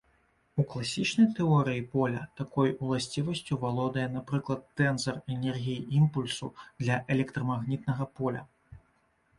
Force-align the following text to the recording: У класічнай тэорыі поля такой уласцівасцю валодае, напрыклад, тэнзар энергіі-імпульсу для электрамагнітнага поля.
У 0.61 0.63
класічнай 0.69 1.27
тэорыі 1.39 1.83
поля 1.91 2.23
такой 2.39 2.73
уласцівасцю 2.87 3.53
валодае, 3.65 4.07
напрыклад, 4.17 4.61
тэнзар 4.83 5.21
энергіі-імпульсу 5.35 6.47
для 6.83 6.95
электрамагнітнага 7.17 8.11
поля. 8.21 8.41